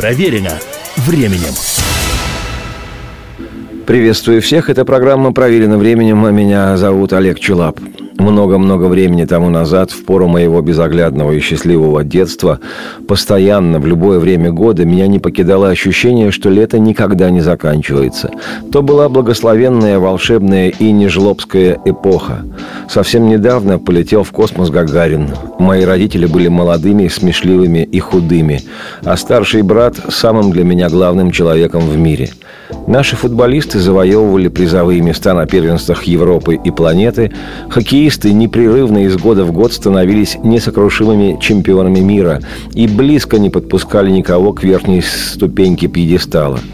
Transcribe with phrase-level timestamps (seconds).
[0.00, 0.58] Проверено
[0.96, 1.52] временем.
[3.86, 4.70] Приветствую всех.
[4.70, 6.24] Это программа «Проверено временем».
[6.24, 7.78] А меня зовут Олег Чулап.
[8.20, 12.60] Много-много времени тому назад, в пору моего безоглядного и счастливого детства,
[13.08, 18.30] постоянно, в любое время года, меня не покидало ощущение, что лето никогда не заканчивается.
[18.70, 22.44] То была благословенная, волшебная и нежлобская эпоха.
[22.90, 25.30] Совсем недавно полетел в космос Гагарин.
[25.58, 28.60] Мои родители были молодыми, смешливыми и худыми,
[29.02, 32.28] а старший брат– самым для меня главным человеком в мире–
[32.86, 37.32] Наши футболисты завоевывали призовые места на первенствах Европы и планеты.
[37.68, 42.40] Хоккеисты непрерывно из года в год становились несокрушимыми чемпионами мира
[42.74, 46.58] и близко не подпускали никого к верхней ступеньке пьедестала–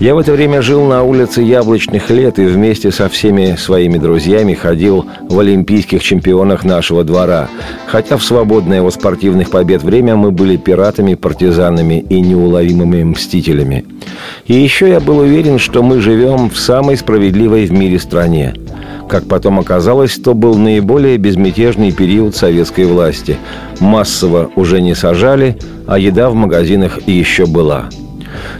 [0.00, 4.54] я в это время жил на улице Яблочных лет и вместе со всеми своими друзьями
[4.54, 7.48] ходил в олимпийских чемпионах нашего двора.
[7.86, 13.84] Хотя в свободное от спортивных побед время мы были пиратами, партизанами и неуловимыми мстителями.
[14.46, 18.54] И еще я был уверен, что мы живем в самой справедливой в мире стране.
[19.08, 23.36] Как потом оказалось, то был наиболее безмятежный период советской власти.
[23.78, 27.90] Массово уже не сажали, а еда в магазинах еще была–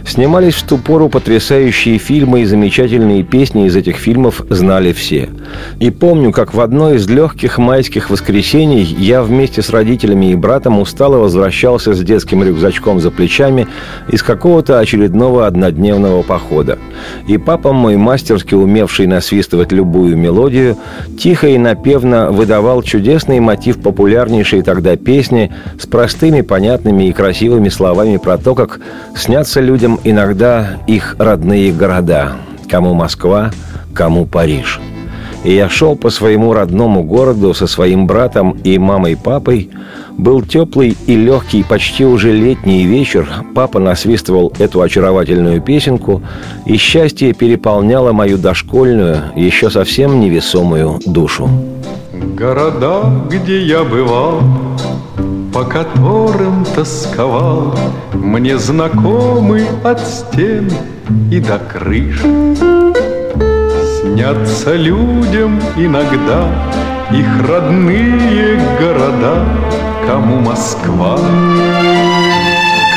[0.05, 5.29] Снимались в ту пору потрясающие фильмы и замечательные песни из этих фильмов знали все.
[5.79, 10.79] И помню, как в одно из легких майских воскресений я вместе с родителями и братом
[10.79, 13.67] устало возвращался с детским рюкзачком за плечами
[14.09, 16.77] из какого-то очередного однодневного похода.
[17.27, 20.77] И папа мой, мастерски умевший насвистывать любую мелодию,
[21.19, 28.17] тихо и напевно выдавал чудесный мотив популярнейшей тогда песни с простыми, понятными и красивыми словами
[28.17, 28.79] про то, как
[29.15, 32.33] снятся людям иногда их родные города.
[32.69, 33.51] Кому Москва,
[33.93, 34.79] кому Париж.
[35.43, 39.69] И я шел по своему родному городу со своим братом и мамой-папой.
[40.17, 43.27] Был теплый и легкий, почти уже летний вечер.
[43.53, 46.23] Папа насвистывал эту очаровательную песенку,
[46.65, 51.47] и счастье переполняло мою дошкольную, еще совсем невесомую душу.
[52.35, 54.41] Города, где я бывал,
[55.55, 57.73] по которым тосковал,
[58.13, 60.69] Мне знакомы от стен
[61.31, 62.19] и до крыш.
[64.01, 66.49] Снятся людям иногда
[67.09, 69.45] их родные города,
[70.05, 71.17] Кому Москва,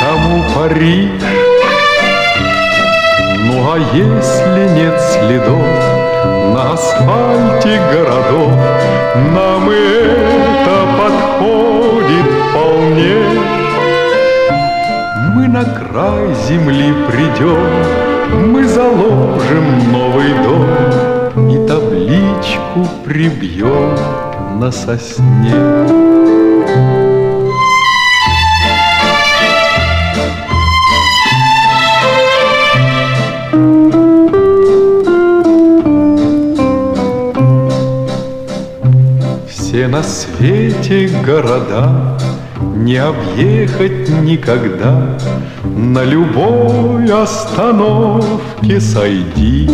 [0.02, 1.22] кому Париж.
[3.46, 5.62] Ну а если нет следов
[6.54, 8.52] на асфальте городов,
[9.32, 11.87] Нам это подходит
[12.98, 13.14] вполне.
[15.34, 23.94] Мы на край земли придем, мы заложим новый дом И табличку прибьем
[24.58, 25.54] на сосне.
[39.48, 42.18] Все на свете города
[42.84, 45.18] не объехать никогда,
[45.64, 49.68] На любой остановке сойди.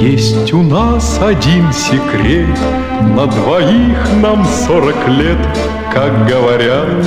[0.00, 2.58] Есть у нас один секрет,
[3.00, 5.38] На двоих нам сорок лет,
[5.92, 7.04] Как говорят,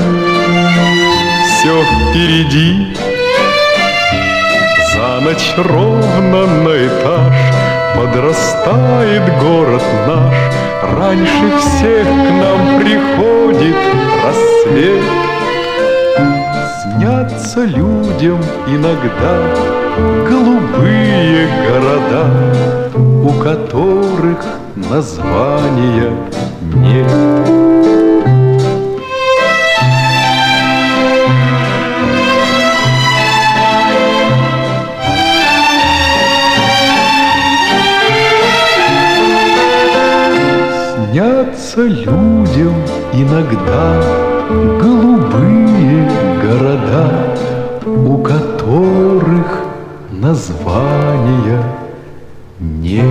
[1.47, 2.95] все впереди.
[4.93, 7.51] За ночь ровно на этаж
[7.95, 10.33] Подрастает город наш,
[10.97, 13.75] Раньше всех к нам приходит
[14.23, 15.03] рассвет.
[16.83, 19.37] Снятся людям иногда
[20.27, 22.25] голубые города,
[22.95, 26.11] У которых названия
[26.75, 27.70] нет.
[41.71, 42.73] Снятся людям
[43.13, 44.01] иногда
[44.79, 46.09] голубые
[46.41, 47.35] города,
[47.85, 49.61] у которых
[50.11, 51.63] названия
[52.59, 53.05] нет.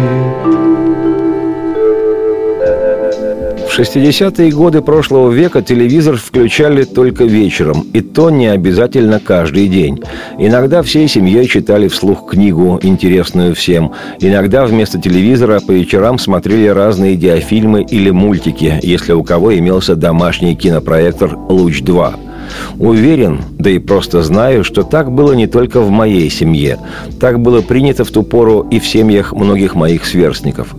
[3.81, 10.03] В 60-е годы прошлого века телевизор включали только вечером, и то не обязательно каждый день.
[10.39, 13.93] Иногда всей семьей читали вслух книгу, интересную всем.
[14.21, 20.55] Иногда вместо телевизора по вечерам смотрели разные диафильмы или мультики, если у кого имелся домашний
[20.55, 22.30] кинопроектор «Луч-2».
[22.79, 26.79] Уверен, да и просто знаю, что так было не только в моей семье.
[27.19, 30.75] Так было принято в ту пору и в семьях многих моих сверстников.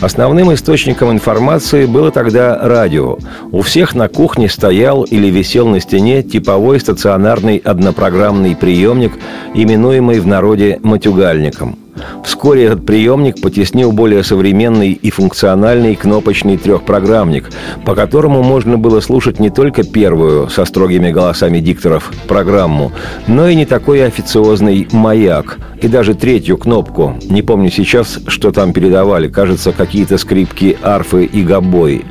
[0.00, 3.18] Основным источником информации было тогда радио.
[3.50, 9.12] У всех на кухне стоял или висел на стене типовой стационарный однопрограммный приемник,
[9.54, 11.81] именуемый в народе «матюгальником».
[12.24, 17.50] Вскоре этот приемник потеснил более современный и функциональный кнопочный трехпрограммник,
[17.84, 22.92] по которому можно было слушать не только первую, со строгими голосами дикторов, программу,
[23.26, 27.16] но и не такой официозный «Маяк», и даже третью кнопку.
[27.28, 29.28] Не помню сейчас, что там передавали.
[29.28, 32.04] Кажется, какие-то скрипки, арфы и гобои.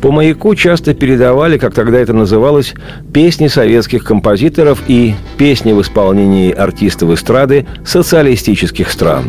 [0.00, 2.74] По «Маяку» часто передавали, как тогда это называлось,
[3.12, 9.25] песни советских композиторов и песни в исполнении артистов эстрады социалистических стран.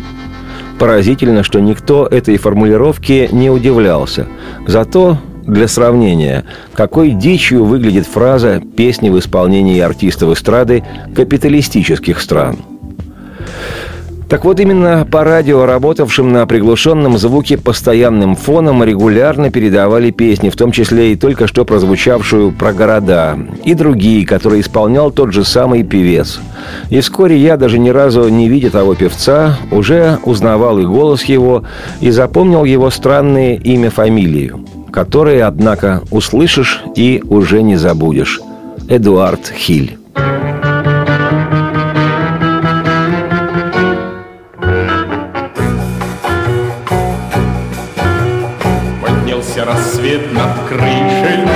[0.78, 4.26] Поразительно, что никто этой формулировке не удивлялся.
[4.66, 10.84] Зато для сравнения, какой дичью выглядит фраза «песни в исполнении артистов эстрады
[11.14, 12.58] капиталистических стран».
[14.28, 20.56] Так вот, именно по радио, работавшим на приглушенном звуке постоянным фоном, регулярно передавали песни, в
[20.56, 25.82] том числе и только что прозвучавшую про города, и другие, которые исполнял тот же самый
[25.82, 26.40] певец.
[26.90, 31.64] И вскоре я, даже ни разу не видя того певца, уже узнавал и голос его,
[32.02, 34.60] и запомнил его странное имя-фамилию,
[34.92, 38.42] которые, однако, услышишь и уже не забудешь.
[38.90, 39.96] Эдуард Хиль.
[50.68, 51.48] Крышей.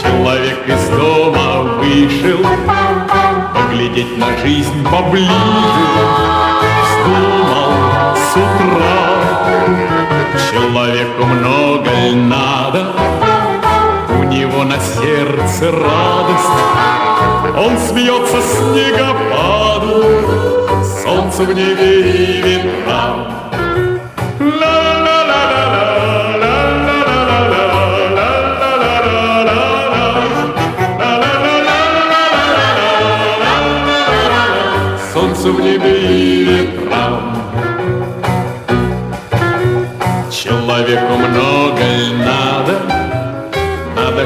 [0.00, 2.38] Человек из дома вышел
[3.54, 5.30] Поглядеть на жизнь поближе.
[6.84, 7.72] Вздумал
[8.16, 8.98] с утра.
[10.50, 12.92] Человеку много ль надо?
[14.10, 16.58] У него на сердце радость.
[17.56, 20.04] Он смеется снегопаду
[21.02, 22.44] Солнце в небе и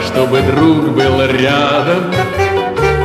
[0.09, 2.13] чтобы друг был рядом.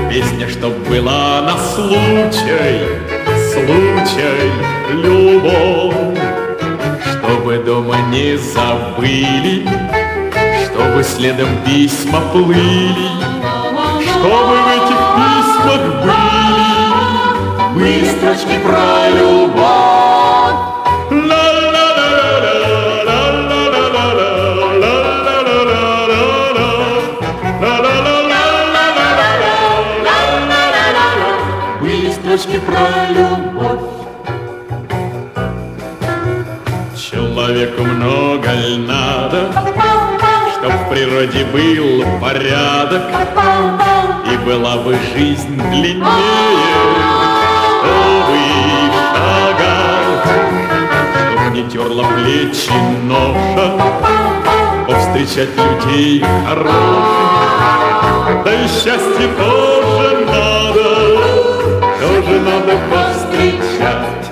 [0.09, 2.87] Песня, чтоб была на случай,
[3.51, 4.51] случай,
[4.91, 6.19] любовь.
[7.11, 9.67] Чтобы дома не забыли,
[10.65, 13.09] чтобы следом письма плыли,
[14.11, 16.23] чтобы в этих письмах были
[17.75, 19.42] Быстрочки про любовь.
[41.25, 43.03] В природе был порядок,
[44.31, 46.03] И была бы жизнь длиннее
[51.53, 52.71] не терла плечи
[53.03, 53.77] ноша,
[54.87, 56.73] Повстречать людей хороших.
[58.43, 60.83] Да и счастье тоже надо,
[62.01, 64.22] тоже надо повстречать.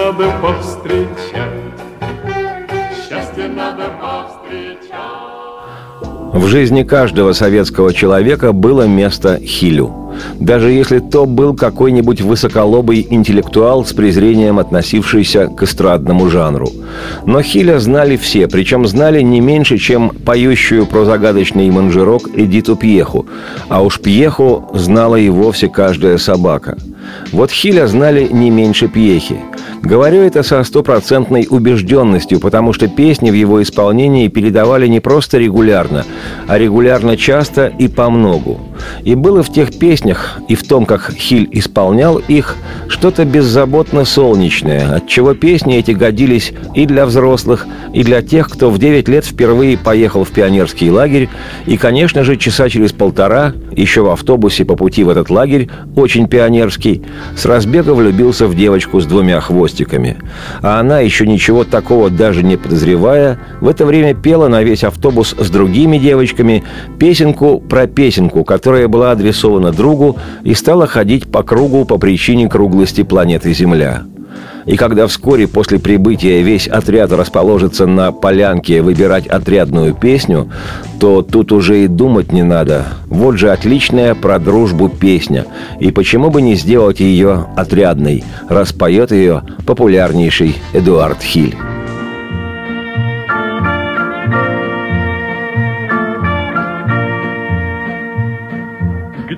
[0.00, 1.74] Надо повстречать,
[2.96, 4.90] счастье надо повстречать.
[6.32, 9.94] В жизни каждого советского человека было место Хилю–
[10.38, 16.70] даже если то был какой-нибудь высоколобый интеллектуал с презрением относившийся к эстрадному жанру.
[17.26, 23.26] Но Хиля знали все, причем знали не меньше, чем поющую про загадочный манжерок Эдиту Пьеху,
[23.68, 26.78] а уж Пьеху знала и вовсе каждая собака.
[27.32, 29.40] Вот Хиля знали не меньше Пьехи.
[29.82, 36.04] Говорю это со стопроцентной убежденностью, потому что песни в его исполнении передавали не просто регулярно,
[36.46, 38.60] а регулярно часто и по многу.
[39.04, 42.56] И было в тех песнях и в том, как Хиль исполнял их,
[42.88, 48.70] что-то беззаботно солнечное, от чего песни эти годились и для взрослых, и для тех, кто
[48.70, 51.28] в 9 лет впервые поехал в пионерский лагерь,
[51.66, 56.28] и, конечно же, часа через полтора, еще в автобусе по пути в этот лагерь, очень
[56.28, 57.02] пионерский,
[57.36, 60.16] с разбега влюбился в девочку с двумя хвостиками.
[60.62, 65.34] А она, еще ничего такого даже не подозревая, в это время пела на весь автобус
[65.38, 66.64] с другими девочками
[66.98, 73.02] песенку про песенку, которая была адресована другу и стала ходить по кругу по причине круглости
[73.02, 74.04] планеты Земля.
[74.66, 80.50] И когда вскоре после прибытия весь отряд расположится на полянке выбирать отрядную песню,
[81.00, 82.86] то тут уже и думать не надо.
[83.06, 85.46] Вот же отличная про дружбу песня.
[85.80, 91.56] И почему бы не сделать ее отрядной, раз поет ее популярнейший Эдуард Хиль.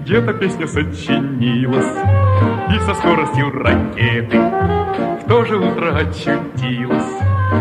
[0.04, 1.96] Где-то песня сочинилась?
[2.74, 7.20] И со скоростью ракеты В то же утро очутилась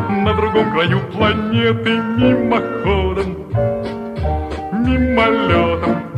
[0.09, 3.35] На другом краю планеты Мимоходом,
[4.73, 6.10] мимолетом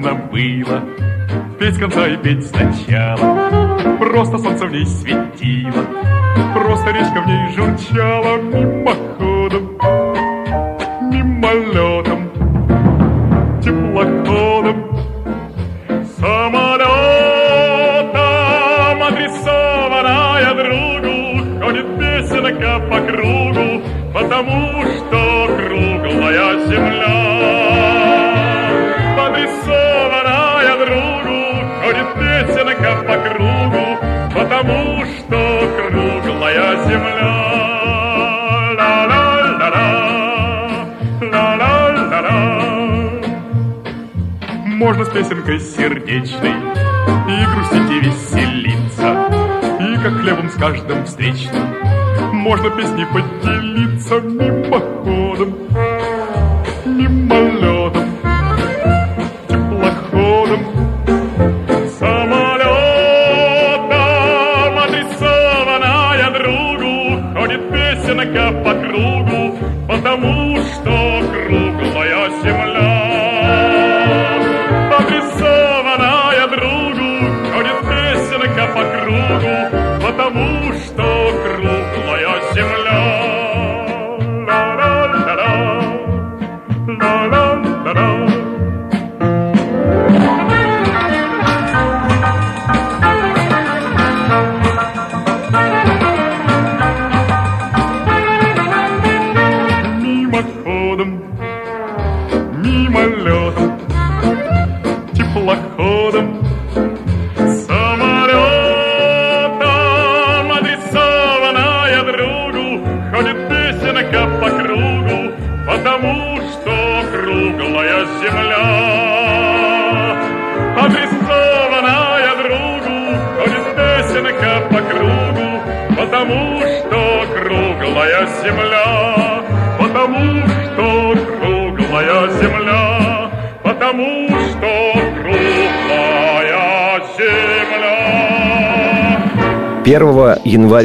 [0.00, 0.82] можно было
[1.58, 3.98] петь конца и петь сначала.
[3.98, 5.84] Просто солнце в ней светило,
[6.54, 8.39] просто речка в ней журчала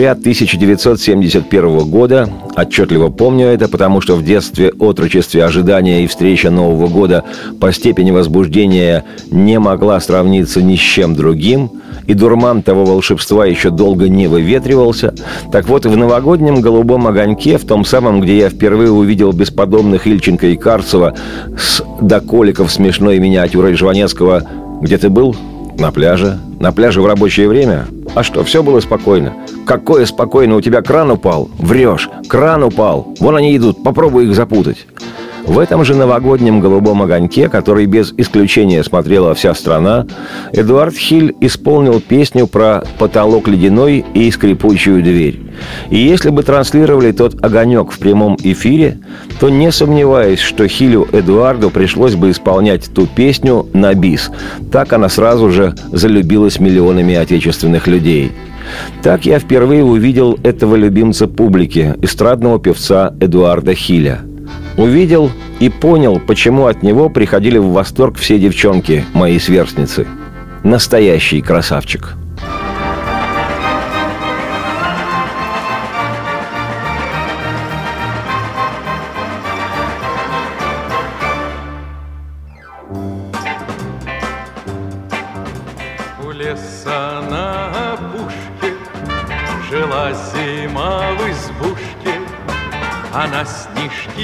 [0.05, 6.87] января 1971 года, отчетливо помню это, потому что в детстве, отрочестве, ожидания и встреча Нового
[6.87, 7.23] года
[7.59, 11.71] по степени возбуждения не могла сравниться ни с чем другим,
[12.05, 15.13] и дурман того волшебства еще долго не выветривался.
[15.51, 20.47] Так вот, в новогоднем голубом огоньке, в том самом, где я впервые увидел бесподобных Ильченко
[20.47, 21.15] и Карцева
[21.57, 24.43] с доколиков смешной миниатюрой Жванецкого
[24.81, 25.35] «Где ты был?»
[25.77, 26.39] На пляже.
[26.59, 27.85] На пляже в рабочее время.
[28.15, 29.33] А что, все было спокойно.
[29.65, 31.49] Какое спокойно, у тебя кран упал?
[31.59, 32.09] Врешь.
[32.27, 33.13] Кран упал.
[33.19, 34.87] Вон они идут, попробуй их запутать.
[35.47, 40.07] В этом же новогоднем голубом огоньке, который без исключения смотрела вся страна,
[40.51, 45.39] Эдуард Хиль исполнил песню про потолок ледяной и скрипучую дверь.
[45.91, 48.99] И если бы транслировали тот огонек в прямом эфире,
[49.39, 54.31] то не сомневаюсь, что Хилю Эдуарду пришлось бы исполнять ту песню на бис.
[54.71, 58.31] Так она сразу же залюбилась миллионами отечественных людей.
[59.03, 64.21] Так я впервые увидел этого любимца публики, эстрадного певца Эдуарда Хиля–
[64.77, 70.05] Увидел и понял, почему от него приходили в восторг все девчонки, мои сверстницы.
[70.63, 72.15] Настоящий красавчик.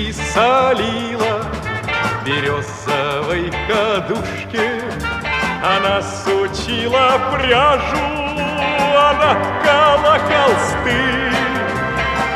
[0.02, 1.46] Снежки солила
[2.26, 4.82] березовой кадушке
[5.64, 7.98] Она сучила пряжу,
[8.98, 11.32] она ткала холсты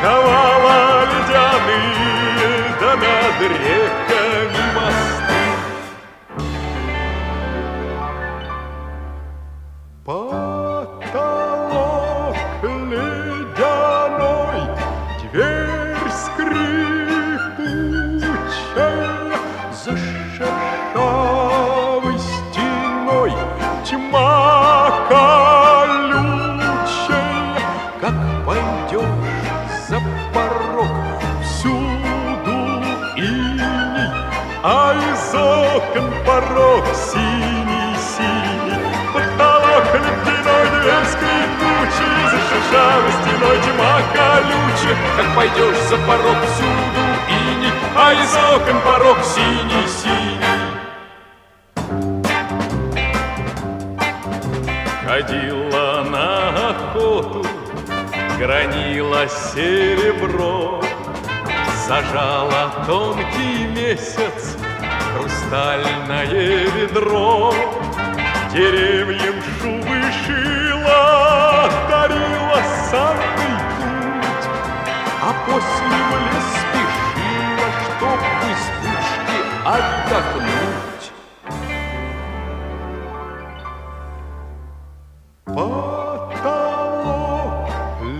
[0.00, 4.85] Ковала ледяные, да над реками
[43.20, 50.76] Стеной тьма колючая, Как пойдешь за порог, всюду иней, А из окон порог синий-синий.
[55.06, 57.46] Ходила на охоту,
[58.38, 60.82] гранила серебро,
[61.86, 64.56] Зажала тонкий месяц
[65.16, 67.54] хрустальное ведро,
[68.52, 69.35] Деревьям
[75.46, 81.06] После в лес спешила, чтоб из пушки отдохнуть.
[85.46, 86.56] Потолок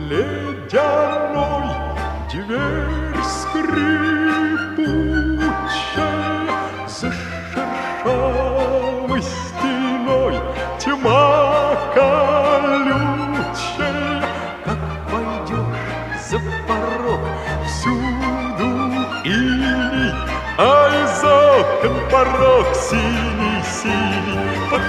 [0.09, 1.69] ледяной,
[2.31, 3.06] дверь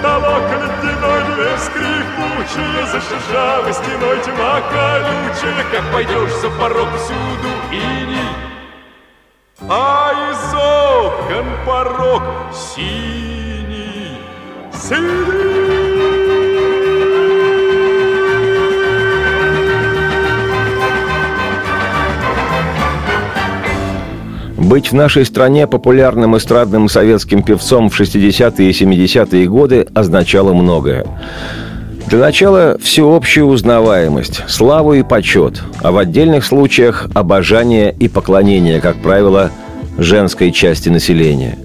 [0.08, 0.44] Потолок
[0.84, 5.66] ледяной, дверь скрипучая, За шершавой стеной тьма колючая.
[5.70, 8.30] Как пойдешь за порог, всюду иней,
[9.70, 14.18] А из окон порог синий,
[24.68, 31.06] Быть в нашей стране популярным эстрадным советским певцом в 60-е и 70-е годы означало многое.
[32.08, 39.02] Для начала всеобщую узнаваемость, славу и почет, а в отдельных случаях обожание и поклонение, как
[39.02, 39.52] правило,
[39.98, 41.58] женской части населения.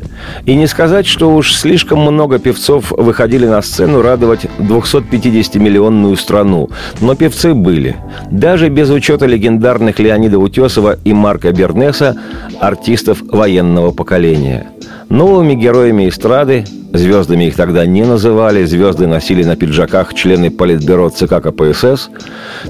[0.47, 7.15] И не сказать, что уж слишком много певцов выходили на сцену радовать 250-миллионную страну, но
[7.15, 7.97] певцы были.
[8.31, 12.17] Даже без учета легендарных Леонида Утесова и Марка Бернеса,
[12.61, 14.72] артистов военного поколения.
[15.09, 21.43] Новыми героями эстрады, звездами их тогда не называли, звезды носили на пиджаках члены Политбюро ЦК
[21.43, 22.11] КПСС.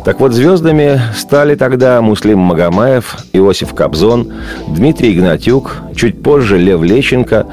[0.04, 4.32] Так вот, звездами стали тогда Муслим Магомаев, Иосиф Кобзон,
[4.68, 7.46] Дмитрий Игнатюк, чуть позже Лев Лещенко,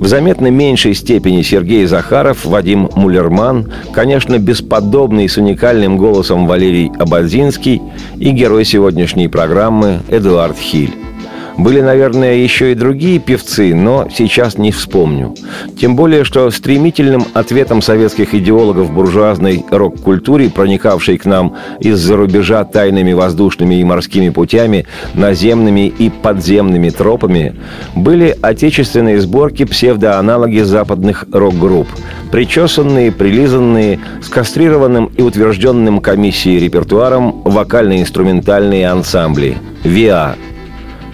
[0.00, 7.82] в заметно меньшей степени Сергей Захаров, Вадим Мулерман, конечно, бесподобный с уникальным голосом Валерий Абадзинский
[8.16, 11.09] и герой сегодняшней программы Эдуард Хиль.
[11.56, 15.34] Были, наверное, еще и другие певцы, но сейчас не вспомню.
[15.78, 23.12] Тем более, что стремительным ответом советских идеологов буржуазной рок-культуре, проникавшей к нам из-за рубежа тайными
[23.12, 27.54] воздушными и морскими путями, наземными и подземными тропами,
[27.94, 31.88] были отечественные сборки псевдоаналоги западных рок-групп,
[32.30, 40.36] причесанные, прилизанные, с кастрированным и утвержденным комиссией репертуаром вокально-инструментальные ансамбли «ВИА»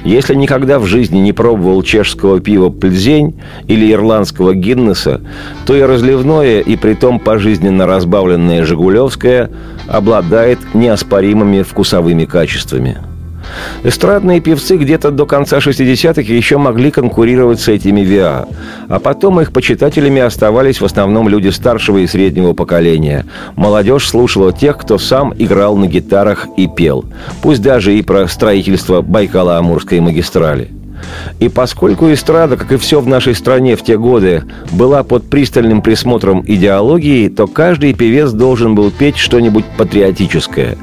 [0.07, 3.35] Если никогда в жизни не пробовал чешского пива «Пльзень»
[3.67, 5.21] или ирландского «Гиннеса»,
[5.67, 9.51] то и разливное, и притом пожизненно разбавленное «Жигулевское»
[9.89, 12.99] обладает неоспоримыми вкусовыми качествами–
[13.85, 18.47] Эстрадные певцы где-то до конца 60-х еще могли конкурировать с этими ВИА,
[18.89, 23.27] а потом их почитателями оставались в основном люди старшего и среднего поколения.
[23.55, 27.05] Молодежь слушала тех, кто сам играл на гитарах и пел,
[27.43, 30.71] пусть даже и про строительство Байкало-Амурской магистрали.
[31.39, 35.83] И поскольку эстрада, как и все в нашей стране в те годы, была под пристальным
[35.83, 40.77] присмотром идеологии, то каждый певец должен был петь что-нибудь патриотическое.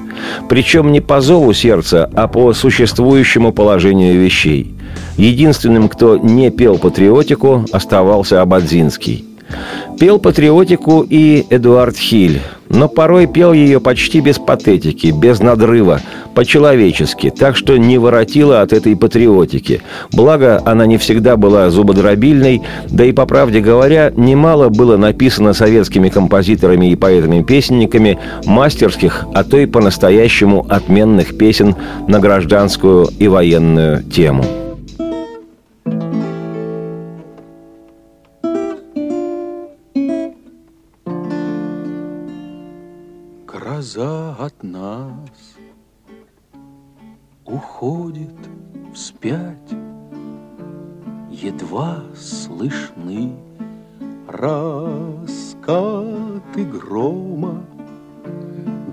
[0.50, 4.76] Причем не по зову сердца, а по существующему положению вещей.
[5.18, 9.26] Единственным, кто не пел патриотику, оставался Абадзинский.
[10.00, 12.42] Пел патриотику и Эдуард Хиль,
[12.74, 16.02] но порой пел ее почти без патетики, без надрыва,
[16.34, 19.82] по-человечески, так что не воротила от этой патриотики.
[20.12, 26.10] Благо, она не всегда была зубодробильной, да и, по правде говоря, немало было написано советскими
[26.10, 31.76] композиторами и поэтами-песенниками мастерских, а то и по-настоящему отменных песен
[32.08, 34.63] на гражданскую и военную тему.
[44.44, 45.56] От нас.
[47.46, 48.36] Уходит
[48.94, 49.72] вспять,
[51.32, 53.32] Едва слышны
[54.28, 54.66] раскаты
[56.66, 57.64] грома.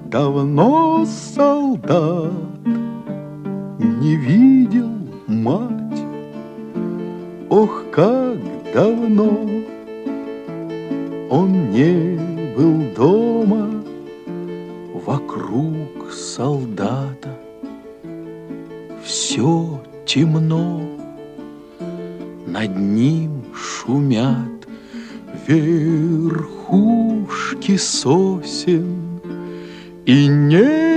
[0.06, 2.32] Давно солдат
[3.78, 4.90] не видел
[5.26, 6.04] мать,
[7.48, 8.38] Ох, как
[8.72, 9.48] давно
[11.28, 12.18] он не
[12.56, 13.79] был дома,
[15.10, 17.34] Вокруг солдата.
[19.04, 20.88] Все темно,
[22.46, 24.68] Над ним шумят
[25.48, 26.96] верхушки
[27.76, 29.20] сосен,
[30.06, 30.96] И неизвестно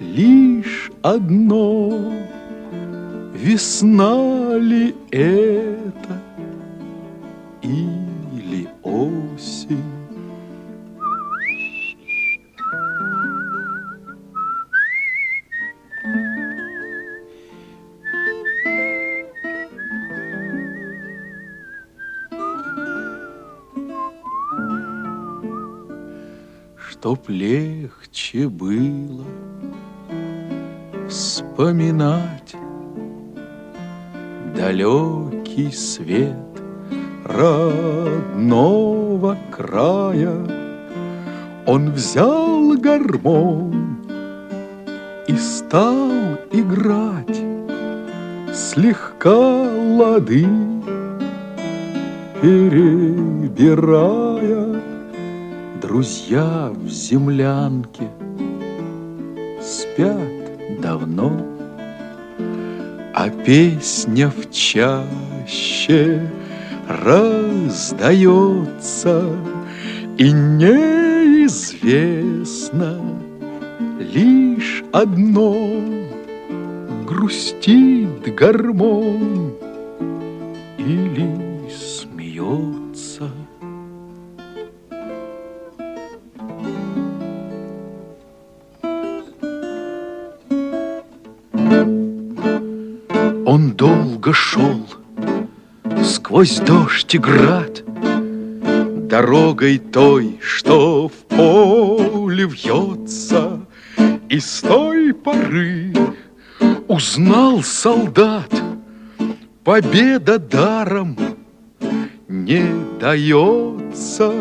[0.00, 2.12] лишь одно,
[3.34, 6.27] Весна ли это
[27.28, 29.26] Легче было
[31.10, 32.56] вспоминать
[34.56, 36.34] далекий свет
[37.26, 38.16] родного
[39.54, 40.38] края.
[41.66, 43.98] Он взял гармон
[45.26, 46.08] и стал
[46.50, 47.42] играть,
[48.54, 50.46] слегка лады
[52.40, 53.48] перебирая.
[55.88, 58.08] Друзья в землянке
[59.58, 61.32] спят давно,
[63.14, 66.30] а песня в чаще
[66.86, 68.04] раздается,
[70.18, 71.40] и неизвестно
[73.98, 75.56] лишь одно
[77.06, 79.47] грустит гармон
[93.74, 94.86] Долго шел
[96.02, 97.82] сквозь дождь и град,
[99.08, 103.60] Дорогой той, что в поле вьется,
[104.30, 105.92] И с той поры
[106.88, 108.50] узнал солдат,
[109.64, 111.16] Победа даром
[112.26, 112.64] не
[112.98, 114.32] дается,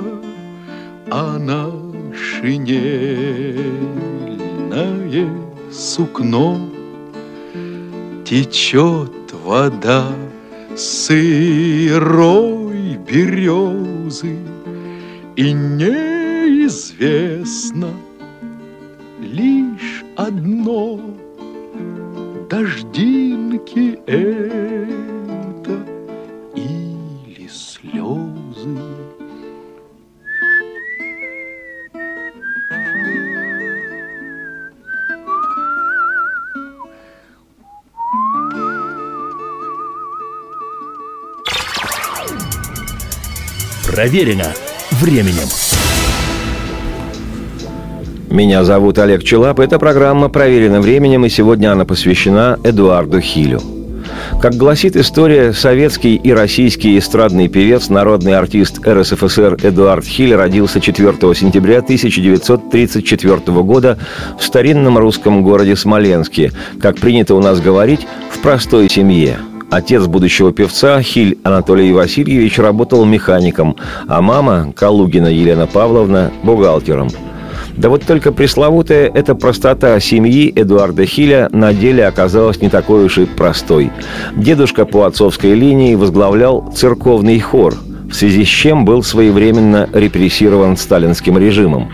[1.11, 1.69] А на
[2.15, 3.27] шинельное
[5.69, 6.69] сукно
[8.23, 9.16] Течет
[9.47, 10.05] вода
[10.75, 12.27] сырой
[13.07, 14.35] березы,
[15.37, 17.13] И неизвестно
[19.21, 20.99] лишь одно
[22.49, 25.16] Дождинки это
[43.97, 44.53] Проверено
[44.91, 45.49] временем.
[48.29, 49.59] Меня зовут Олег Челап.
[49.59, 53.59] Эта программа проверена временем, и сегодня она посвящена Эдуарду Хилю.
[54.39, 61.33] Как гласит история, советский и российский эстрадный певец, народный артист РСФСР Эдуард Хиль родился 4
[61.33, 63.97] сентября 1934 года
[64.39, 69.39] в старинном русском городе Смоленске, как принято у нас говорить, в простой семье.
[69.69, 73.75] Отец будущего певца Хиль Анатолий Васильевич работал механиком,
[74.07, 77.09] а мама, Калугина Елена Павловна, бухгалтером–
[77.77, 83.19] да вот только пресловутая эта простота семьи Эдуарда Хиля на деле оказалась не такой уж
[83.19, 83.91] и простой.
[84.35, 87.75] Дедушка по отцовской линии возглавлял церковный хор,
[88.09, 91.91] в связи с чем был своевременно репрессирован сталинским режимом.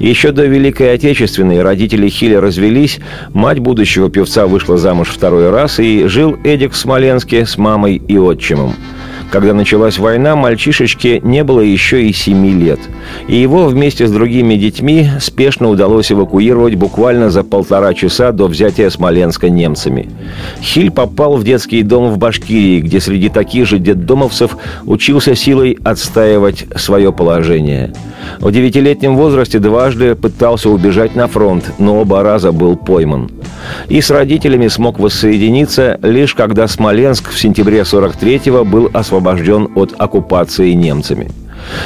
[0.00, 3.00] Еще до Великой Отечественной родители Хиля развелись,
[3.34, 8.16] мать будущего певца вышла замуж второй раз, и жил Эдик в Смоленске с мамой и
[8.16, 8.74] отчимом.
[9.30, 12.80] Когда началась война, мальчишечке не было еще и семи лет.
[13.28, 18.90] И его вместе с другими детьми спешно удалось эвакуировать буквально за полтора часа до взятия
[18.90, 20.10] Смоленска немцами.
[20.60, 26.66] Хиль попал в детский дом в Башкирии, где среди таких же детдомовцев учился силой отстаивать
[26.74, 27.92] свое положение.
[28.40, 33.30] В девятилетнем возрасте дважды пытался убежать на фронт, но оба раза был пойман.
[33.88, 39.19] И с родителями смог воссоединиться лишь когда Смоленск в сентябре 43-го был освобожден
[39.74, 41.30] от оккупации немцами.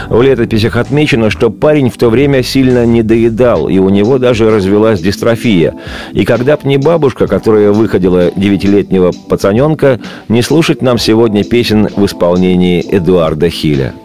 [0.09, 5.01] В летописях отмечено, что парень в то время сильно недоедал, и у него даже развелась
[5.01, 5.75] дистрофия.
[6.13, 12.05] И когда б не бабушка, которая выходила девятилетнего пацаненка, не слушать нам сегодня песен в
[12.07, 13.95] исполнении Эдуарда Хиля–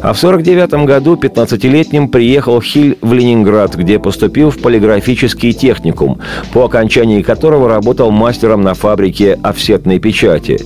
[0.00, 6.20] а в 1949 году 15-летним приехал Хиль в Ленинград, где поступил в полиграфический техникум,
[6.52, 10.60] по окончании которого работал мастером на фабрике офсетной печати.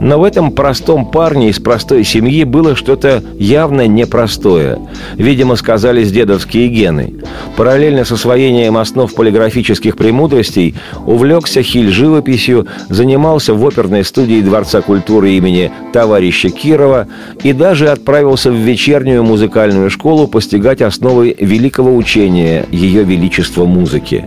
[0.00, 4.78] Но в этом простом парне из простой семьи было что-то явно непростое.
[5.16, 7.14] Видимо, сказались дедовские гены.
[7.56, 10.74] Параллельно с освоением основ полиграфических премудростей
[11.06, 17.08] увлекся Хиль живописью, занимался в оперной студии Дворца культуры имени товарища Кирова
[17.42, 24.26] и даже отправился в вечернюю музыкальную школу постигать основы великого учения Ее Величества музыки.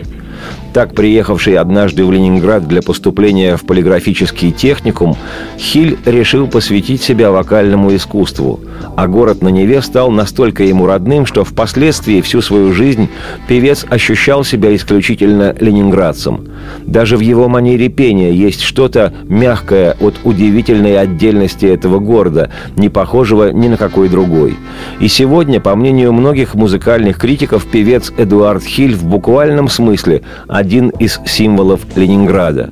[0.73, 5.17] Так, приехавший однажды в Ленинград для поступления в полиграфический техникум,
[5.57, 8.62] Хиль решил посвятить себя вокальному искусству,
[8.95, 13.10] а город на Неве стал настолько ему родным, что впоследствии всю свою жизнь
[13.49, 16.47] певец ощущал себя исключительно ленинградцем.
[16.86, 23.51] Даже в его манере пения есть что-то мягкое от удивительной отдельности этого города, не похожего
[23.51, 24.55] ни на какой другой.
[25.01, 30.21] И сегодня, по мнению многих музыкальных критиков, певец Эдуард Хиль в буквальном смысле–
[30.62, 32.69] один из символов Ленинграда.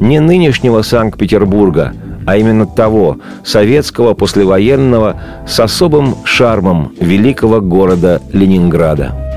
[0.00, 1.94] Не нынешнего Санкт-Петербурга,
[2.26, 9.27] а именно того, советского послевоенного, с особым шармом великого города Ленинграда.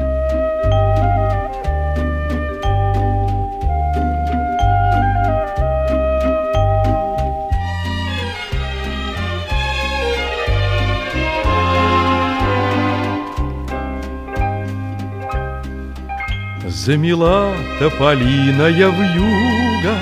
[16.85, 19.95] Замела тополиная вьюга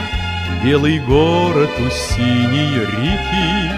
[0.64, 3.74] Белый город у синей реки.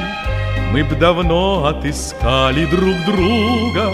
[0.71, 3.89] Мы б давно отыскали друг друга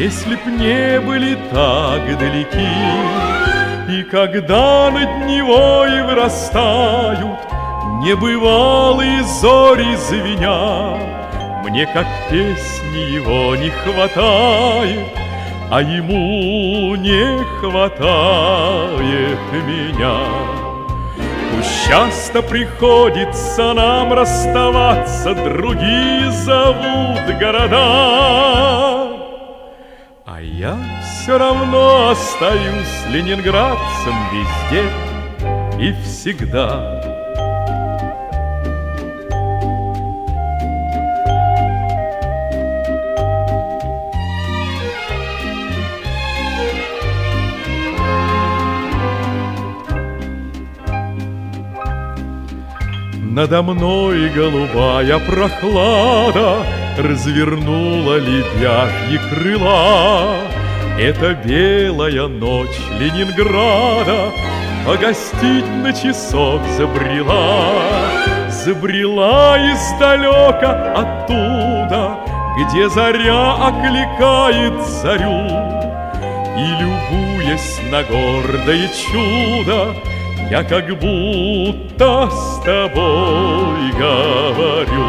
[0.00, 2.74] Если б не были так далеки.
[3.88, 7.38] И когда над Невой вырастают
[8.02, 10.98] Небывалые зори звенят
[11.64, 15.29] Мне как песни его не хватает
[15.70, 20.16] а ему не хватает меня.
[21.54, 27.76] Пусть часто приходится нам расставаться, другие зовут города,
[30.26, 34.90] а я все равно остаюсь ленинградцем везде
[35.78, 37.09] и всегда.
[53.30, 56.66] Надо мной голубая прохлада
[56.98, 60.34] Развернула лебяжьи крыла.
[60.98, 64.32] Это белая ночь Ленинграда
[64.84, 67.70] Погостить на часок забрела.
[68.50, 72.18] Забрела издалека оттуда,
[72.58, 75.46] Где заря окликает зарю.
[76.58, 79.94] И, любуясь на гордое чудо,
[80.50, 85.04] я как будто с тобой говорю.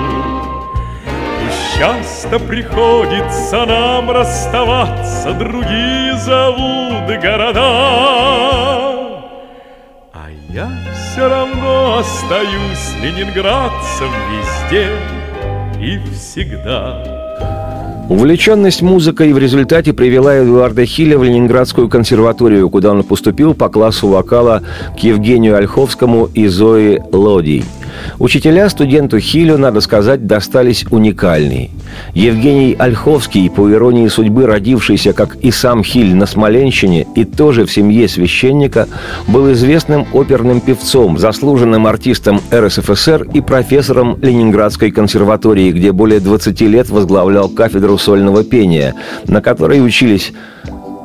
[1.39, 7.59] Пусть часто приходится нам расставаться, Другие зовут города,
[10.13, 14.91] А я все равно остаюсь ленинградцем везде
[15.81, 17.20] и всегда.
[18.11, 24.09] Увлеченность музыкой в результате привела Эдуарда Хиля в Ленинградскую консерваторию, куда он поступил по классу
[24.09, 24.63] вокала
[24.97, 27.63] к Евгению Ольховскому и Зои Лодий–
[28.19, 31.69] Учителя студенту Хилю, надо сказать, достались уникальные.
[32.13, 37.71] Евгений Ольховский, по иронии судьбы родившийся, как и сам Хиль, на Смоленщине и тоже в
[37.71, 38.87] семье священника,
[39.27, 46.89] был известным оперным певцом, заслуженным артистом РСФСР и профессором Ленинградской консерватории, где более 20 лет
[46.89, 48.95] возглавлял кафедру сольного пения,
[49.27, 50.33] на которой учились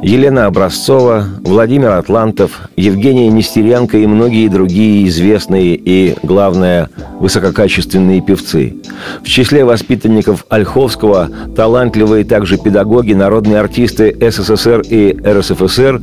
[0.03, 8.75] Елена Образцова, Владимир Атлантов, Евгения Нестеренко и многие другие известные и, главное, высококачественные певцы.
[9.23, 16.03] В числе воспитанников Ольховского талантливые также педагоги, народные артисты СССР и РСФСР,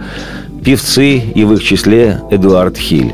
[0.65, 3.13] певцы и в их числе Эдуард Хиль.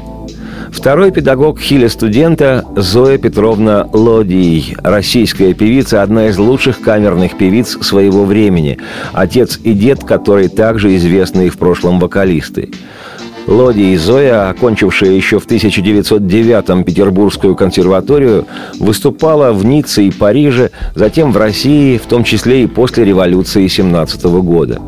[0.71, 8.23] Второй педагог Хиля студента Зоя Петровна Лодий, российская певица, одна из лучших камерных певиц своего
[8.23, 8.77] времени,
[9.11, 12.69] отец и дед, которые также известные в прошлом вокалисты.
[13.47, 18.45] Лоди и Зоя, окончившая еще в 1909-м Петербургскую консерваторию,
[18.79, 24.23] выступала в Ницце и Париже, затем в России, в том числе и после революции 17
[24.25, 24.79] года.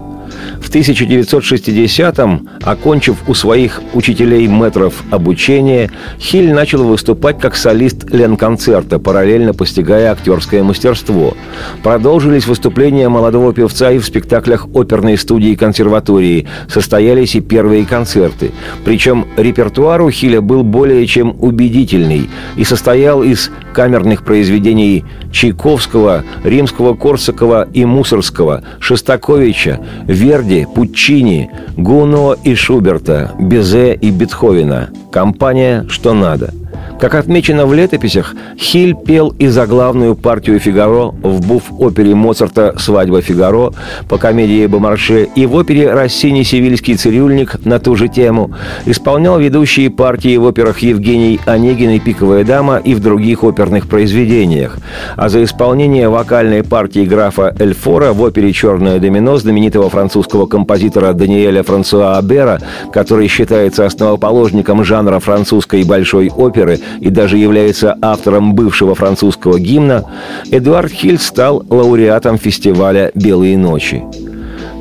[0.62, 10.12] В 1960-м, окончив у своих учителей-метров обучение, Хиль начал выступать как солист Ленконцерта, параллельно постигая
[10.12, 11.36] актерское мастерство.
[11.84, 16.48] Продолжились выступления молодого певца и в спектаклях оперной студии консерватории.
[16.70, 18.52] Состоялись и первые концерты.
[18.86, 27.70] Причем репертуар у Хиля был более чем убедительный и состоял из камерных произведений Чайковского, Римского-Корсакова
[27.74, 34.90] и Мусорского, Шостаковича, Верди, Пуччини, Гуно и Шуберта, Безе и Бетховена.
[35.12, 36.54] Компания «Что надо».
[37.02, 43.72] Как отмечено в летописях, Хиль пел и заглавную партию Фигаро в буф-опере Моцарта «Свадьба Фигаро»
[44.08, 48.52] по комедии Бомарше и в опере «Рассини Севильский цирюльник» на ту же тему,
[48.86, 54.78] исполнял ведущие партии в операх Евгений Онегин и «Пиковая дама» и в других оперных произведениях.
[55.16, 61.64] А за исполнение вокальной партии графа Эльфора в опере «Черное домино» знаменитого французского композитора Даниэля
[61.64, 62.62] Франсуа Абера,
[62.94, 70.06] который считается основоположником жанра французской большой оперы, и даже является автором бывшего французского гимна,
[70.52, 74.04] Эдуард Хиль стал лауреатом фестиваля «Белые ночи».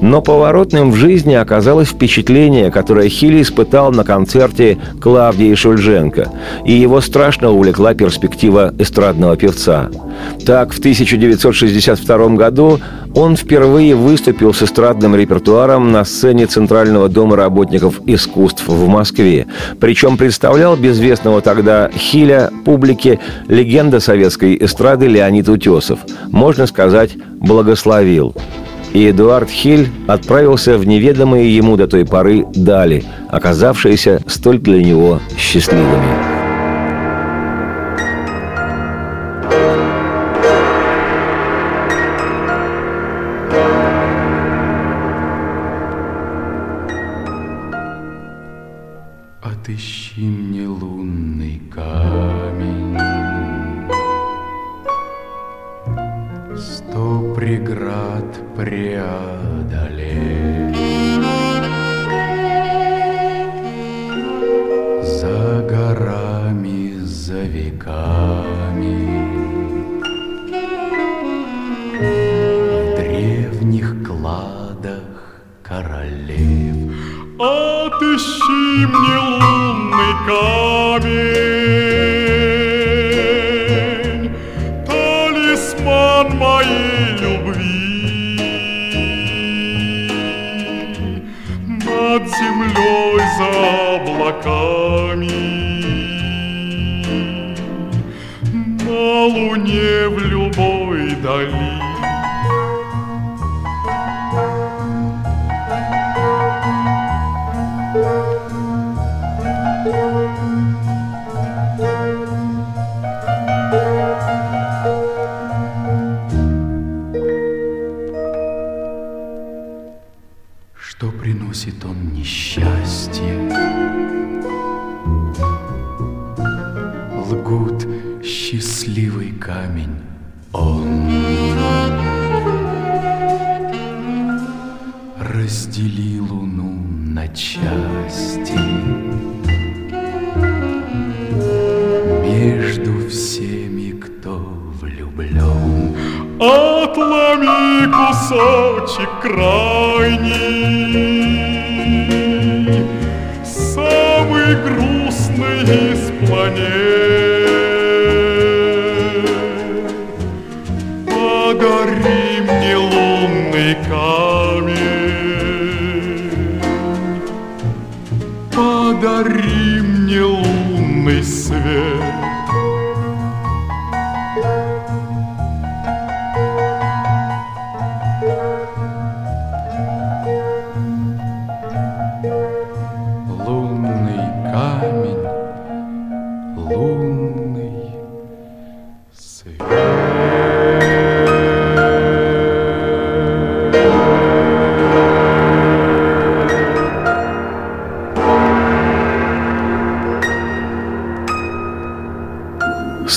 [0.00, 6.28] Но поворотным в жизни оказалось впечатление, которое Хилли испытал на концерте Клавдии Шульженко,
[6.64, 9.90] и его страшно увлекла перспектива эстрадного певца.
[10.46, 12.80] Так, в 1962 году
[13.14, 19.46] он впервые выступил с эстрадным репертуаром на сцене Центрального дома работников искусств в Москве.
[19.80, 26.00] Причем представлял безвестного тогда Хиля публике легенда советской эстрады Леонид Утесов.
[26.30, 28.34] Можно сказать, благословил
[28.92, 35.20] и Эдуард Хиль отправился в неведомые ему до той поры дали, оказавшиеся столь для него
[35.38, 36.19] счастливыми.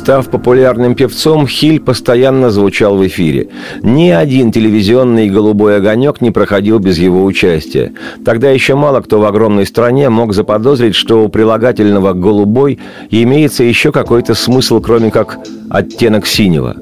[0.04, 3.47] Став популярным певцом, Хиль постоянно звучал в эфире.
[3.84, 7.93] Ни один телевизионный «Голубой огонек» не проходил без его участия.
[8.26, 12.80] Тогда еще мало кто в огромной стране мог заподозрить, что у прилагательного «голубой»
[13.12, 15.39] имеется еще какой-то смысл, кроме как
[15.70, 16.76] «оттенок синего».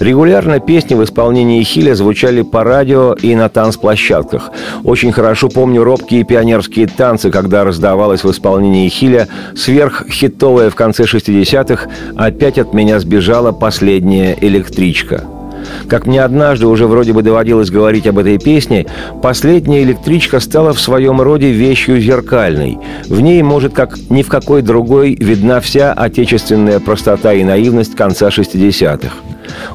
[0.00, 4.50] Регулярно песни в исполнении Хиля звучали по радио и на танцплощадках.
[4.82, 11.90] Очень хорошо помню робкие пионерские танцы, когда раздавалась в исполнении Хиля сверххитовая в конце 60-х
[12.16, 15.39] «Опять от меня сбежала последняя электричка».
[15.88, 18.86] Как мне однажды уже вроде бы доводилось говорить об этой песне,
[19.22, 22.78] последняя электричка стала в своем роде вещью зеркальной.
[23.08, 28.28] В ней, может, как ни в какой другой, видна вся отечественная простота и наивность конца
[28.28, 29.10] 60-х.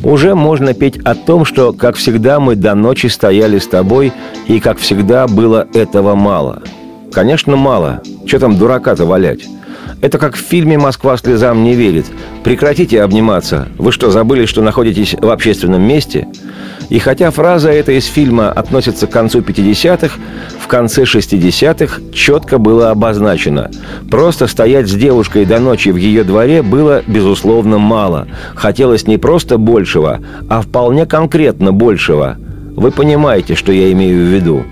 [0.04, 4.14] Уже можно петь о том, что, как всегда, мы до ночи стояли с тобой,
[4.48, 6.62] и, как всегда, было этого мало.
[7.12, 8.02] Конечно, мало.
[8.26, 9.46] Что там дурака-то валять?
[10.02, 12.06] Это как в фильме «Москва слезам не верит».
[12.44, 13.68] Прекратите обниматься.
[13.78, 16.28] Вы что, забыли, что находитесь в общественном месте?
[16.90, 20.20] И хотя фраза эта из фильма относится к концу 50-х,
[20.60, 23.72] в конце 60-х четко было обозначено.
[24.10, 28.28] Просто стоять с девушкой до ночи в ее дворе было, безусловно, мало.
[28.54, 30.20] Хотелось не просто большего,
[30.50, 32.38] а вполне конкретно большего.
[32.76, 34.64] Вы понимаете, что я имею в виду.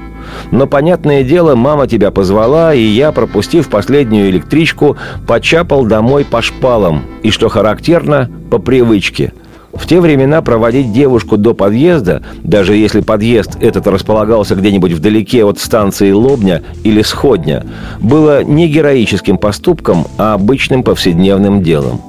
[0.52, 7.04] Но, понятное дело, мама тебя позвала, и я, пропустив последнюю электричку, почапал домой по шпалам.
[7.24, 9.34] И, что характерно, по привычке–
[9.74, 15.58] в те времена проводить девушку до подъезда, даже если подъезд этот располагался где-нибудь вдалеке от
[15.58, 17.66] станции Лобня или Сходня,
[18.00, 22.02] было не героическим поступком, а обычным повседневным делом.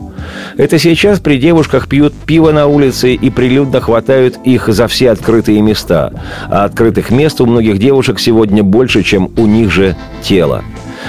[0.56, 5.60] Это сейчас при девушках пьют пиво на улице и прилюдно хватают их за все открытые
[5.62, 6.12] места.
[6.48, 10.62] А открытых мест у многих девушек сегодня больше, чем у них же тела.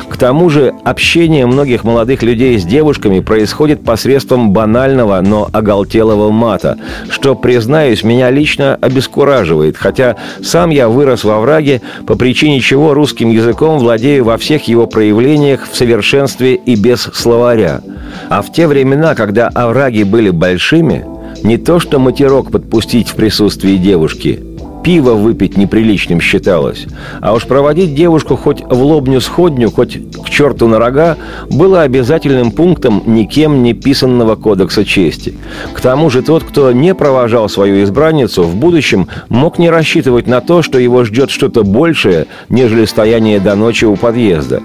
[0.10, 6.78] К тому же общение многих молодых людей с девушками происходит посредством банального, но оголтелого мата,
[7.10, 13.30] что, признаюсь, меня лично обескураживает, хотя сам я вырос во враге, по причине чего русским
[13.32, 17.82] языком владею во всех его проявлениях в совершенстве и без словаря.
[18.30, 21.06] А в те времена, когда овраги были большими,
[21.44, 24.40] не то что матерок подпустить в присутствии девушки–
[24.86, 26.86] пиво выпить неприличным считалось.
[27.20, 31.18] А уж проводить девушку хоть в лобню сходню, хоть к черту на рога,
[31.50, 35.34] было обязательным пунктом никем не писанного кодекса чести.
[35.74, 40.40] К тому же тот, кто не провожал свою избранницу, в будущем мог не рассчитывать на
[40.40, 44.62] то, что его ждет что-то большее, нежели стояние до ночи у подъезда.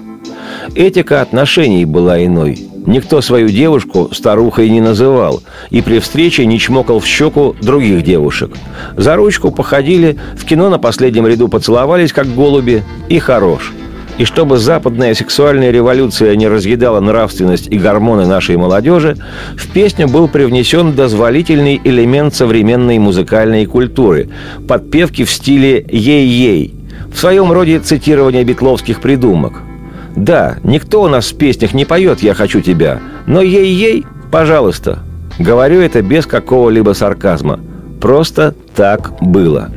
[0.75, 6.99] Этика отношений была иной– Никто свою девушку старухой не называл, и при встрече не чмокал
[6.99, 8.51] в щеку других девушек.
[8.97, 13.71] За ручку походили, в кино на последнем ряду поцеловались, как голуби, и хорош.
[14.17, 19.15] И чтобы западная сексуальная революция не разъедала нравственность и гормоны нашей молодежи,
[19.55, 24.29] в песню был привнесен дозволительный элемент современной музыкальной культуры–
[24.67, 26.73] подпевки в стиле «ей-ей»,
[27.13, 29.61] в своем роде цитирование битловских придумок–
[30.15, 34.99] да, никто у нас в песнях не поет «Я хочу тебя», но ей-ей, пожалуйста.
[35.39, 37.59] Говорю это без какого-либо сарказма.
[37.99, 39.69] Просто так было.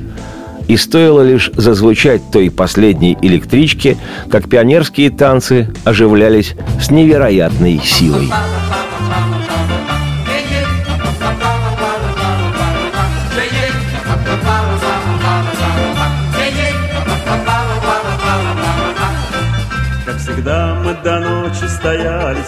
[0.67, 3.97] И стоило лишь зазвучать той последней электричке,
[4.31, 8.31] как пионерские танцы оживлялись с невероятной силой.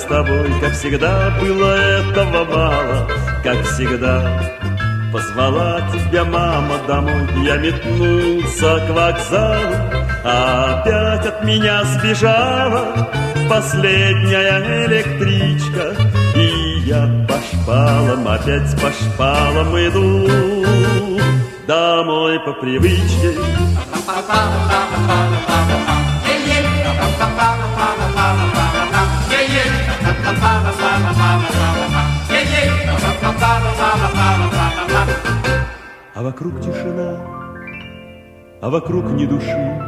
[0.08, 3.08] Тобой, как всегда было этого мало,
[3.42, 4.52] как всегда.
[5.12, 9.76] Позвала тебя мама домой, я метнулся к вокзалу,
[10.24, 13.08] а опять от меня сбежала
[13.48, 15.96] последняя электричка,
[16.34, 21.16] и я по шпалам, опять по шпалам иду
[21.66, 23.34] домой по привычке.
[36.16, 37.20] А вокруг тишина,
[38.62, 39.82] а вокруг ни души,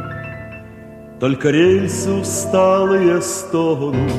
[1.19, 4.13] Только рельсы усталые стонут,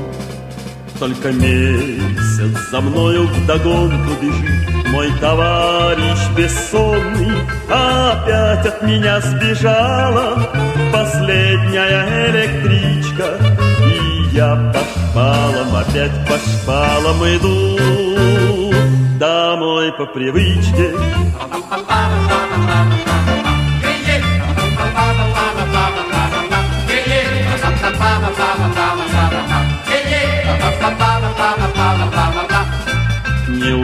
[0.98, 4.88] Только месяц за мною вдогонку бежит.
[4.88, 7.30] Мой товарищ бессонный,
[7.68, 10.50] Опять от меня сбежала.
[10.92, 13.38] Последняя электричка,
[13.86, 18.11] И я по шпалам, опять по шпалам иду
[19.20, 20.94] домой по привычке.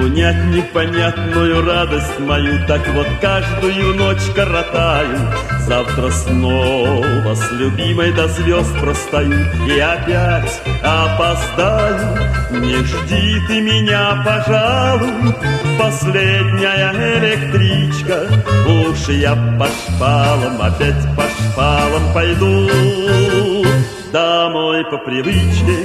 [0.07, 5.19] Унять непонятную радость мою, так вот каждую ночь коротаю.
[5.67, 12.19] Завтра снова с любимой до звезд простою и опять опоздаю.
[12.53, 15.35] Не жди ты меня, пожалуй,
[15.79, 18.29] последняя электричка.
[18.65, 22.69] Уж я по шпалам, опять по шпалам пойду.
[24.13, 25.85] Домой по привычке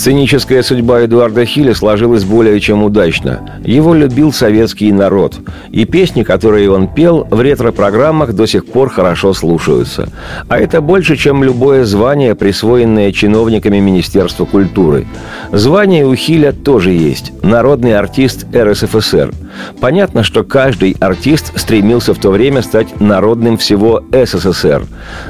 [0.00, 3.60] Сценическая судьба Эдуарда Хиля сложилась более чем удачно.
[3.62, 5.34] Его любил советский народ.
[5.72, 10.08] И песни, которые он пел, в ретро-программах до сих пор хорошо слушаются.
[10.48, 15.06] А это больше, чем любое звание, присвоенное чиновниками Министерства культуры.
[15.52, 19.34] Звание у Хиля тоже есть– народный артист РСФСР.
[19.80, 24.82] Понятно, что каждый артист стремился в то время стать народным всего СССР.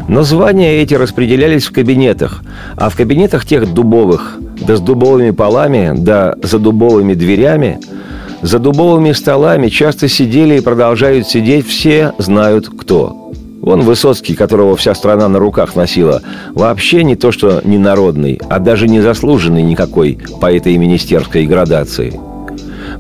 [0.07, 2.45] Но звания эти распределялись в кабинетах,
[2.77, 7.81] а в кабинетах тех дубовых– да с дубовыми полами, да за дубовыми дверями,
[8.43, 13.33] за дубовыми столами часто сидели и продолжают сидеть все знают кто.
[13.61, 16.23] Вон Высоцкий, которого вся страна на руках носила,
[16.55, 22.19] вообще не то что не народный, а даже не заслуженный никакой по этой министерской градации–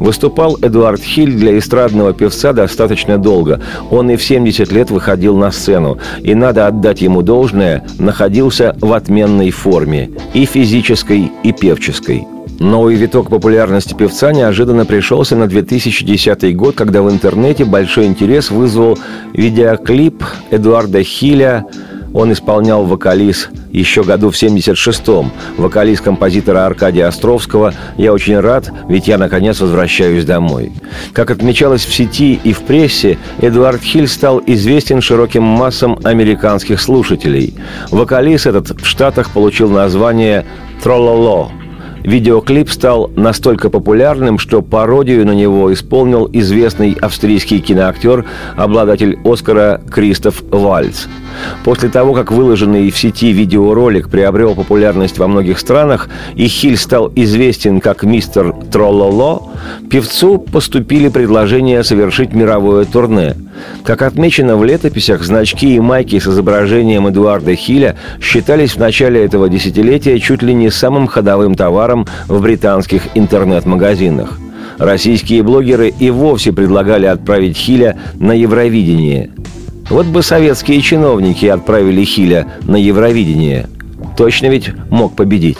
[0.00, 3.60] Выступал Эдуард Хиль для эстрадного певца достаточно долго.
[3.90, 5.98] Он и в 70 лет выходил на сцену.
[6.22, 10.10] И надо отдать ему должное, находился в отменной форме.
[10.32, 12.26] И физической, и певческой.
[12.58, 18.98] Новый виток популярности певца неожиданно пришелся на 2010 год, когда в интернете большой интерес вызвал
[19.34, 21.66] видеоклип Эдуарда Хиля
[22.12, 25.30] он исполнял вокалист еще году в 76-м.
[25.56, 30.72] Вокалист композитора Аркадия Островского «Я очень рад, ведь я, наконец, возвращаюсь домой».
[31.12, 37.54] Как отмечалось в сети и в прессе, Эдуард Хиль стал известен широким массам американских слушателей.
[37.90, 40.44] Вокалист этот в Штатах получил название
[40.82, 41.50] «Трололо»,
[42.02, 48.24] Видеоклип стал настолько популярным, что пародию на него исполнил известный австрийский киноактер,
[48.56, 51.06] обладатель Оскара Кристоф Вальц.
[51.64, 57.12] После того, как выложенный в сети видеоролик приобрел популярность во многих странах, и Хиль стал
[57.14, 59.49] известен как мистер Троллоло,
[59.90, 63.34] певцу поступили предложения совершить мировое турне.
[63.84, 69.48] Как отмечено в летописях, значки и майки с изображением Эдуарда Хиля считались в начале этого
[69.48, 74.38] десятилетия чуть ли не самым ходовым товаром в британских интернет-магазинах.
[74.78, 79.30] Российские блогеры и вовсе предлагали отправить Хиля на Евровидение.
[79.90, 83.66] Вот бы советские чиновники отправили Хиля на Евровидение.
[84.16, 85.58] Точно ведь мог победить.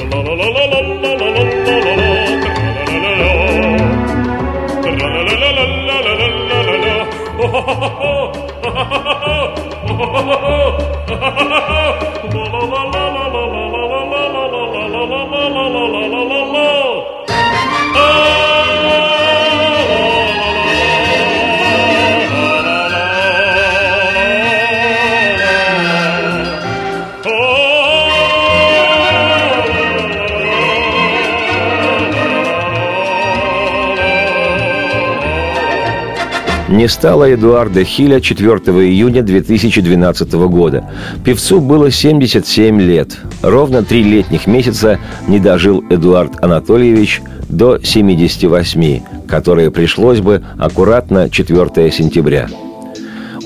[36.91, 40.85] Стало Эдуарда Хиля 4 июня 2012 года.
[41.25, 43.17] Певцу было 77 лет.
[43.43, 51.91] Ровно три летних месяца не дожил Эдуард Анатольевич до 78, которые пришлось бы аккуратно 4
[51.91, 52.49] сентября.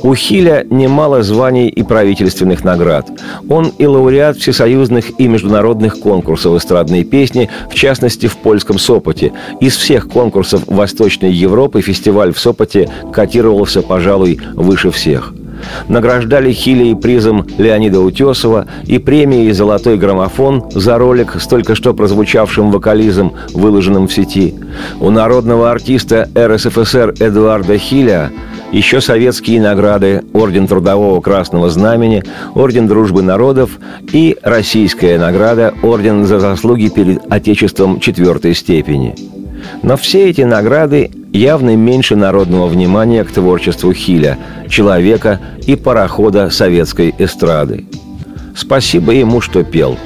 [0.04, 3.10] У Хиля немало званий и правительственных наград.
[3.48, 9.32] Он и лауреат всесоюзных и международных конкурсов эстрадной песни, в частности, в польском Сопоте.
[9.62, 15.32] Из всех конкурсов Восточной Европы фестиваль в Сопоте котировался, пожалуй, выше всех–
[15.88, 21.94] Награждали Хили и призом Леонида Утесова и премией «Золотой граммофон» за ролик с только что
[21.94, 24.54] прозвучавшим вокализм, выложенным в сети.
[25.00, 28.30] У народного артиста РСФСР Эдуарда Хиля
[28.72, 33.78] еще советские награды Орден Трудового Красного Знамени, Орден Дружбы Народов
[34.12, 39.14] и российская награда Орден за заслуги перед Отечеством четвертой степени.
[39.82, 47.14] Но все эти награды явно меньше народного внимания к творчеству Хиля, человека и парохода советской
[47.18, 47.84] эстрады.
[48.56, 49.98] Спасибо ему, что пел.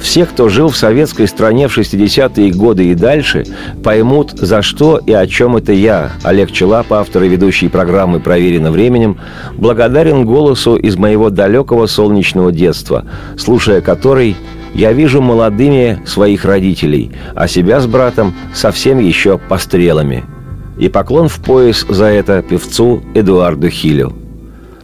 [0.00, 3.44] Все, кто жил в советской стране в 60-е годы и дальше,
[3.82, 8.70] поймут, за что и о чем это я, Олег Челап, автор и ведущий программы «Проверено
[8.70, 9.18] временем»,
[9.54, 13.04] благодарен голосу из моего далекого солнечного детства,
[13.36, 14.36] слушая который
[14.74, 20.35] я вижу молодыми своих родителей, а себя с братом совсем еще пострелами.
[20.78, 24.12] И поклон в пояс за это певцу Эдуарду Хилю.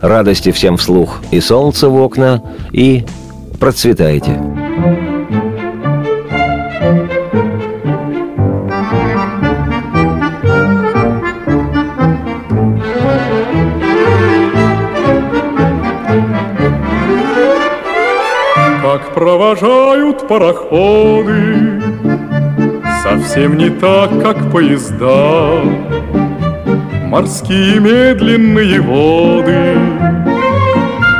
[0.00, 3.04] Радости всем вслух и солнце в окна, и
[3.60, 4.40] процветайте.
[18.82, 21.80] Как провожают пароходы
[23.02, 25.60] Совсем не так, как поезда.
[27.06, 29.76] Морские медленные воды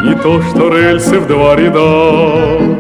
[0.04, 2.78] Не то, что рельсы в два ряда.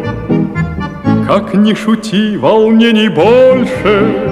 [1.26, 4.22] Как ни шути, волнений больше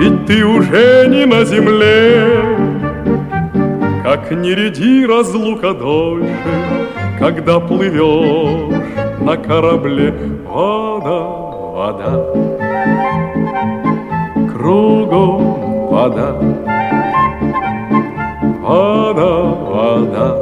[0.00, 2.26] Ведь ты уже не на земле.
[4.02, 6.28] Как ни ряди разлука дольше
[7.20, 8.82] Когда плывешь
[9.20, 10.12] на корабле.
[10.44, 11.20] Вода,
[11.76, 13.03] вода
[14.64, 16.32] Кругом вода.
[18.62, 19.32] Вода,
[19.68, 20.36] вода.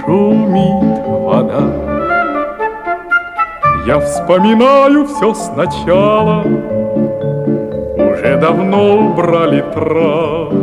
[0.00, 1.62] Шумит вода.
[3.86, 6.42] Я вспоминаю все сначала.
[7.98, 10.54] Уже давно убрали трап.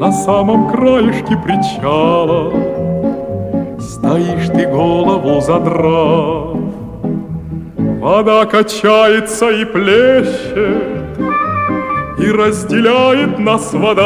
[0.00, 2.52] На самом краешке причала.
[3.78, 6.41] Стоишь ты голову задрав
[8.02, 11.16] Вода качается и плещет
[12.18, 14.02] И разделяет нас вода.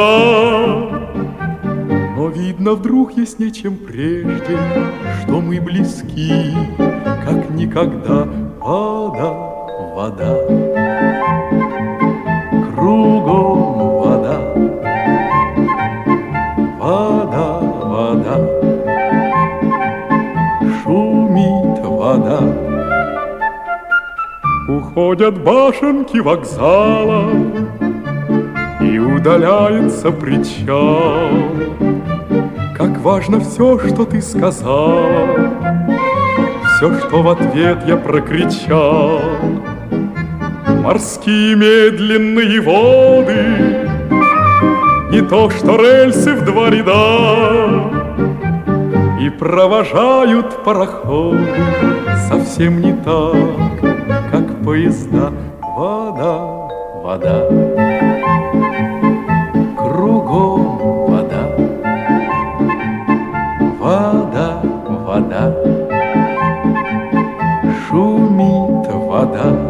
[2.14, 4.58] Но видно вдруг яснее, чем прежде
[5.22, 8.28] Что мы близки, как никогда
[8.60, 9.32] Вода,
[9.94, 10.36] вода.
[12.74, 14.40] Кругом вода
[16.78, 18.75] Вода, вода
[24.96, 27.30] Уходят башенки вокзала
[28.80, 31.28] И удаляется причал.
[32.74, 35.50] Как важно все, что ты сказала
[36.64, 39.20] Все, что в ответ я прокричал.
[40.82, 43.88] Морские медленные воды
[45.10, 47.90] Не то, что рельсы в два ряда
[49.20, 51.46] И провожают пароходы
[52.30, 53.65] Совсем не так,
[54.66, 56.68] поезда Вода,
[57.04, 57.48] вода.
[59.76, 61.44] Кругом вода.
[63.78, 64.62] Вода,
[65.06, 65.54] вода.
[67.86, 69.65] Шумит вода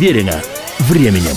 [0.00, 0.42] Проверено
[0.78, 1.36] временем.